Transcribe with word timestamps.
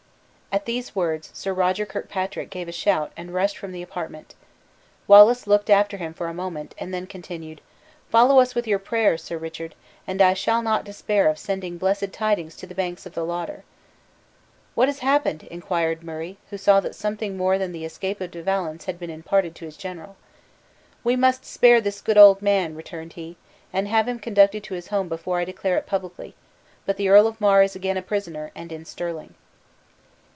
At 0.53 0.65
these 0.65 0.93
words, 0.93 1.29
Sir 1.33 1.53
Roger 1.53 1.85
Kirkpatrick 1.85 2.49
gave 2.49 2.67
a 2.67 2.73
shout 2.73 3.13
and 3.15 3.33
rushed 3.33 3.57
from 3.57 3.71
the 3.71 3.81
apartment. 3.81 4.35
Wallace 5.07 5.47
looked 5.47 5.69
after 5.69 5.95
him 5.95 6.13
for 6.13 6.27
a 6.27 6.33
moment, 6.33 6.75
and 6.77 6.93
then 6.93 7.07
continued: 7.07 7.61
"Follow 8.09 8.37
us 8.41 8.53
with 8.53 8.67
your 8.67 8.77
prayers, 8.77 9.23
Sir 9.23 9.37
Richard; 9.37 9.75
and 10.05 10.21
I 10.21 10.33
shall 10.33 10.61
not 10.61 10.83
despair 10.83 11.29
of 11.29 11.39
sending 11.39 11.77
blessed 11.77 12.11
tidings 12.11 12.57
to 12.57 12.67
the 12.67 12.75
banks 12.75 13.05
of 13.05 13.13
the 13.13 13.23
Lauder." 13.23 13.63
"What 14.75 14.89
has 14.89 14.99
happened?" 14.99 15.43
inquired 15.43 16.03
Murray, 16.03 16.37
who 16.49 16.57
saw 16.57 16.81
that 16.81 16.95
something 16.95 17.37
more 17.37 17.57
than 17.57 17.71
the 17.71 17.85
escape 17.85 18.19
of 18.19 18.31
De 18.31 18.43
Valence 18.43 18.87
had 18.87 18.99
been 18.99 19.09
imparted 19.09 19.55
to 19.55 19.63
his 19.65 19.77
general. 19.77 20.17
"We 21.01 21.15
must 21.15 21.45
spare 21.45 21.79
this 21.79 22.01
good 22.01 22.17
old 22.17 22.41
man," 22.41 22.75
returned 22.75 23.13
he, 23.13 23.37
"and 23.71 23.87
have 23.87 24.05
him 24.05 24.19
conducted 24.19 24.65
to 24.65 24.73
his 24.73 24.87
home 24.87 25.07
before 25.07 25.39
I 25.39 25.45
declare 25.45 25.77
it 25.77 25.85
publicly; 25.87 26.35
but 26.85 26.97
the 26.97 27.07
Earl 27.07 27.25
of 27.25 27.39
Mar 27.39 27.63
is 27.63 27.73
again 27.73 27.95
a 27.95 28.01
prisoner, 28.01 28.51
and 28.53 28.73
in 28.73 28.83
Stirling." 28.83 29.35